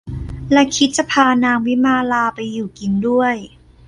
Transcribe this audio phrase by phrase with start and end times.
[0.51, 3.35] และคิดจะพานางวิมาลาไปอยู่กินด้วย